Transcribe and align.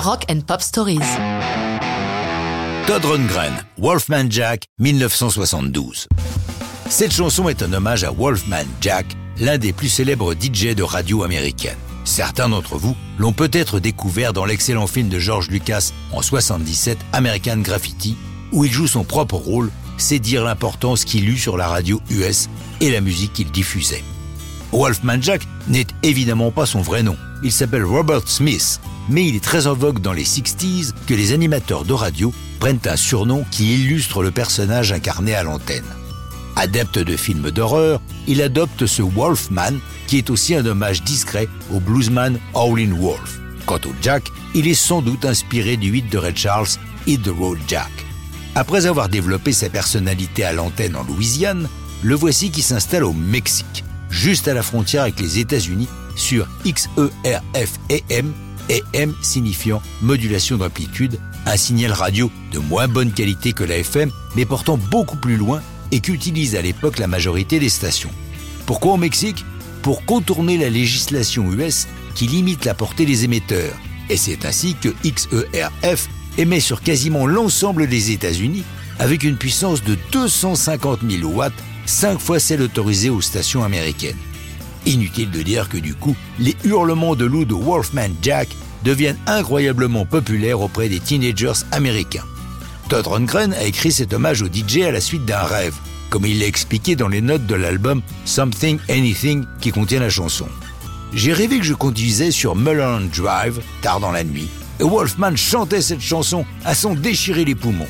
Rock 0.00 0.24
and 0.30 0.40
Pop 0.46 0.62
Stories. 0.62 0.98
Todd 2.86 3.04
Rundgren, 3.04 3.52
Wolfman 3.76 4.30
Jack, 4.30 4.64
1972. 4.78 6.08
Cette 6.88 7.12
chanson 7.12 7.50
est 7.50 7.62
un 7.62 7.70
hommage 7.74 8.02
à 8.02 8.10
Wolfman 8.10 8.64
Jack, 8.80 9.04
l'un 9.38 9.58
des 9.58 9.74
plus 9.74 9.90
célèbres 9.90 10.32
DJ 10.32 10.74
de 10.74 10.82
radio 10.82 11.22
américaine. 11.22 11.76
Certains 12.04 12.48
d'entre 12.48 12.78
vous 12.78 12.96
l'ont 13.18 13.34
peut-être 13.34 13.78
découvert 13.78 14.32
dans 14.32 14.46
l'excellent 14.46 14.86
film 14.86 15.10
de 15.10 15.18
George 15.18 15.50
Lucas 15.50 15.90
en 16.12 16.22
77, 16.22 16.96
American 17.12 17.58
Graffiti, 17.58 18.16
où 18.52 18.64
il 18.64 18.72
joue 18.72 18.86
son 18.86 19.04
propre 19.04 19.36
rôle, 19.36 19.70
c'est 19.98 20.18
dire 20.18 20.44
l'importance 20.44 21.04
qu'il 21.04 21.28
eut 21.28 21.36
sur 21.36 21.58
la 21.58 21.68
radio 21.68 22.00
US 22.08 22.48
et 22.80 22.90
la 22.90 23.02
musique 23.02 23.34
qu'il 23.34 23.50
diffusait. 23.50 24.02
Wolfman 24.72 25.20
Jack 25.20 25.42
n'est 25.68 25.86
évidemment 26.02 26.52
pas 26.52 26.64
son 26.64 26.80
vrai 26.80 27.02
nom. 27.02 27.18
Il 27.42 27.52
s'appelle 27.52 27.84
Robert 27.84 28.22
Smith, 28.26 28.80
mais 29.08 29.26
il 29.26 29.36
est 29.36 29.44
très 29.44 29.66
en 29.66 29.74
vogue 29.74 30.00
dans 30.00 30.12
les 30.12 30.24
60s 30.24 30.92
que 31.06 31.14
les 31.14 31.32
animateurs 31.32 31.84
de 31.84 31.94
radio 31.94 32.34
prennent 32.58 32.80
un 32.84 32.96
surnom 32.96 33.44
qui 33.50 33.74
illustre 33.74 34.22
le 34.22 34.30
personnage 34.30 34.92
incarné 34.92 35.34
à 35.34 35.42
l'antenne. 35.42 35.84
Adepte 36.56 36.98
de 36.98 37.16
films 37.16 37.50
d'horreur, 37.50 38.02
il 38.26 38.42
adopte 38.42 38.84
ce 38.84 39.00
Wolfman, 39.00 39.78
qui 40.06 40.18
est 40.18 40.28
aussi 40.28 40.54
un 40.54 40.66
hommage 40.66 41.02
discret 41.02 41.48
au 41.72 41.80
bluesman 41.80 42.38
Howlin' 42.52 42.92
Wolf. 42.92 43.40
Quant 43.64 43.80
au 43.86 43.94
Jack, 44.02 44.24
il 44.54 44.68
est 44.68 44.74
sans 44.74 45.00
doute 45.00 45.24
inspiré 45.24 45.78
du 45.78 45.96
hit 45.96 46.10
de 46.12 46.18
Red 46.18 46.36
Charles, 46.36 46.68
Hit 47.06 47.22
the 47.22 47.28
Road 47.28 47.58
Jack. 47.66 47.90
Après 48.54 48.84
avoir 48.84 49.08
développé 49.08 49.52
sa 49.52 49.70
personnalité 49.70 50.44
à 50.44 50.52
l'antenne 50.52 50.96
en 50.96 51.04
Louisiane, 51.04 51.68
le 52.02 52.14
voici 52.14 52.50
qui 52.50 52.60
s'installe 52.60 53.04
au 53.04 53.14
Mexique, 53.14 53.84
juste 54.10 54.48
à 54.48 54.54
la 54.54 54.62
frontière 54.62 55.02
avec 55.02 55.20
les 55.20 55.38
États-Unis, 55.38 55.88
sur 56.16 56.46
XERF-AM, 56.64 58.32
AM 58.70 59.14
signifiant 59.22 59.82
modulation 60.02 60.56
d'amplitude, 60.56 61.18
un 61.46 61.56
signal 61.56 61.92
radio 61.92 62.30
de 62.52 62.58
moins 62.58 62.88
bonne 62.88 63.12
qualité 63.12 63.52
que 63.52 63.64
la 63.64 63.78
FM, 63.78 64.10
mais 64.36 64.44
portant 64.44 64.76
beaucoup 64.76 65.16
plus 65.16 65.36
loin 65.36 65.62
et 65.92 66.00
qu'utilise 66.00 66.54
à 66.54 66.62
l'époque 66.62 66.98
la 66.98 67.06
majorité 67.06 67.58
des 67.58 67.68
stations. 67.68 68.10
Pourquoi 68.66 68.92
au 68.92 68.96
Mexique? 68.96 69.44
Pour 69.82 70.04
contourner 70.04 70.58
la 70.58 70.70
législation 70.70 71.50
US 71.52 71.88
qui 72.14 72.26
limite 72.26 72.64
la 72.64 72.74
portée 72.74 73.06
des 73.06 73.24
émetteurs. 73.24 73.74
Et 74.08 74.16
c'est 74.16 74.44
ainsi 74.44 74.76
que 74.80 74.88
XERF 75.04 76.08
émet 76.38 76.60
sur 76.60 76.82
quasiment 76.82 77.26
l'ensemble 77.26 77.88
des 77.88 78.12
États-Unis 78.12 78.64
avec 78.98 79.24
une 79.24 79.36
puissance 79.36 79.82
de 79.82 79.96
250 80.12 81.00
000 81.08 81.30
watts, 81.32 81.52
5 81.86 82.20
fois 82.20 82.38
celle 82.38 82.62
autorisée 82.62 83.10
aux 83.10 83.22
stations 83.22 83.64
américaines. 83.64 84.18
Inutile 84.86 85.30
de 85.30 85.42
dire 85.42 85.68
que 85.68 85.78
du 85.78 85.94
coup, 85.94 86.16
les 86.38 86.56
hurlements 86.64 87.14
de 87.14 87.24
loup 87.24 87.44
de 87.44 87.54
Wolfman 87.54 88.10
Jack 88.22 88.48
deviennent 88.84 89.18
incroyablement 89.26 90.06
populaires 90.06 90.60
auprès 90.60 90.88
des 90.88 91.00
teenagers 91.00 91.64
américains. 91.72 92.24
Todd 92.88 93.06
Rundgren 93.06 93.52
a 93.52 93.64
écrit 93.64 93.92
cet 93.92 94.12
hommage 94.12 94.42
au 94.42 94.46
DJ 94.46 94.78
à 94.78 94.90
la 94.90 95.00
suite 95.00 95.24
d'un 95.24 95.42
rêve, 95.42 95.76
comme 96.08 96.26
il 96.26 96.40
l'a 96.40 96.46
expliqué 96.46 96.96
dans 96.96 97.08
les 97.08 97.20
notes 97.20 97.46
de 97.46 97.54
l'album 97.54 98.02
Something 98.24 98.78
Anything 98.88 99.44
qui 99.60 99.70
contient 99.70 100.00
la 100.00 100.10
chanson. 100.10 100.46
J'ai 101.12 101.32
rêvé 101.32 101.58
que 101.58 101.64
je 101.64 101.74
conduisais 101.74 102.30
sur 102.30 102.56
Mulholland 102.56 103.10
Drive, 103.10 103.60
tard 103.82 104.00
dans 104.00 104.12
la 104.12 104.24
nuit, 104.24 104.48
et 104.80 104.84
Wolfman 104.84 105.36
chantait 105.36 105.82
cette 105.82 106.00
chanson 106.00 106.44
à 106.64 106.74
son 106.74 106.94
déchirer 106.94 107.44
les 107.44 107.54
poumons. 107.54 107.88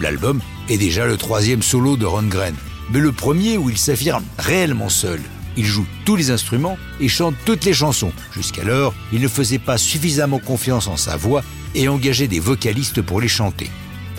L'album 0.00 0.40
est 0.68 0.78
déjà 0.78 1.06
le 1.06 1.16
troisième 1.16 1.62
solo 1.62 1.96
de 1.96 2.06
Rundgren, 2.06 2.54
mais 2.92 3.00
le 3.00 3.12
premier 3.12 3.56
où 3.56 3.70
il 3.70 3.78
s'affirme 3.78 4.24
réellement 4.38 4.88
seul. 4.88 5.20
Il 5.56 5.64
joue 5.64 5.86
tous 6.04 6.16
les 6.16 6.30
instruments 6.30 6.78
et 7.00 7.08
chante 7.08 7.34
toutes 7.44 7.64
les 7.64 7.72
chansons. 7.72 8.12
Jusqu'alors, 8.32 8.94
il 9.12 9.20
ne 9.20 9.28
faisait 9.28 9.58
pas 9.58 9.78
suffisamment 9.78 10.38
confiance 10.38 10.86
en 10.86 10.96
sa 10.96 11.16
voix 11.16 11.42
et 11.74 11.88
engageait 11.88 12.28
des 12.28 12.40
vocalistes 12.40 13.02
pour 13.02 13.20
les 13.20 13.28
chanter. 13.28 13.70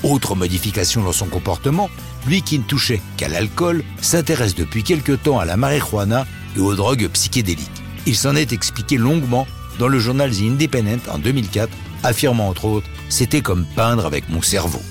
Autre 0.03 0.35
modification 0.35 1.03
dans 1.03 1.11
son 1.11 1.27
comportement, 1.27 1.89
lui 2.27 2.41
qui 2.41 2.59
ne 2.59 2.63
touchait 2.63 3.01
qu'à 3.17 3.27
l'alcool, 3.27 3.83
s'intéresse 4.01 4.55
depuis 4.55 4.83
quelque 4.83 5.13
temps 5.13 5.39
à 5.39 5.45
la 5.45 5.57
marijuana 5.57 6.25
et 6.55 6.59
aux 6.59 6.75
drogues 6.75 7.07
psychédéliques. 7.09 7.69
Il 8.05 8.15
s'en 8.15 8.35
est 8.35 8.53
expliqué 8.53 8.97
longuement 8.97 9.47
dans 9.79 9.87
le 9.87 9.99
journal 9.99 10.31
The 10.31 10.41
Independent 10.41 11.09
en 11.11 11.19
2004, 11.19 11.69
affirmant 12.03 12.49
entre 12.49 12.65
autres 12.65 12.87
C'était 13.09 13.41
comme 13.41 13.65
peindre 13.75 14.05
avec 14.05 14.29
mon 14.29 14.41
cerveau. 14.41 14.81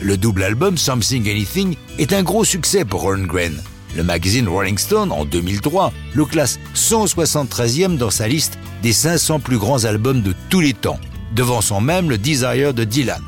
Le 0.00 0.16
double 0.16 0.42
album 0.42 0.76
Something 0.76 1.28
Anything 1.30 1.76
est 1.98 2.12
un 2.12 2.22
gros 2.22 2.44
succès 2.44 2.84
pour 2.84 3.04
Rundgren. 3.04 3.62
Le 3.96 4.02
magazine 4.02 4.48
Rolling 4.48 4.78
Stone, 4.78 5.12
en 5.12 5.24
2003, 5.24 5.92
le 6.14 6.24
classe 6.24 6.58
173e 6.74 7.96
dans 7.96 8.10
sa 8.10 8.26
liste 8.26 8.58
des 8.82 8.92
500 8.92 9.40
plus 9.40 9.58
grands 9.58 9.84
albums 9.84 10.22
de 10.22 10.34
tous 10.50 10.60
les 10.60 10.74
temps, 10.74 10.98
devançant 11.34 11.80
même 11.80 12.10
le 12.10 12.18
Desire 12.18 12.74
de 12.74 12.84
Dylan. 12.84 13.22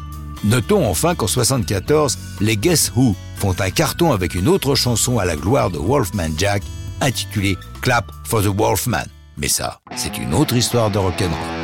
Notons 0.44 0.86
enfin 0.86 1.14
qu'en 1.14 1.26
74, 1.26 2.18
les 2.40 2.56
Guess 2.56 2.92
Who 2.96 3.14
font 3.36 3.54
un 3.60 3.70
carton 3.70 4.12
avec 4.12 4.34
une 4.34 4.48
autre 4.48 4.74
chanson 4.74 5.18
à 5.18 5.24
la 5.24 5.36
gloire 5.36 5.70
de 5.70 5.78
Wolfman 5.78 6.30
Jack, 6.36 6.62
intitulée 7.00 7.56
Clap 7.80 8.10
for 8.24 8.42
the 8.42 8.46
Wolfman. 8.46 9.06
Mais 9.38 9.48
ça, 9.48 9.80
c'est 9.94 10.18
une 10.18 10.34
autre 10.34 10.56
histoire 10.56 10.90
de 10.90 10.98
rock'n'roll. 10.98 11.55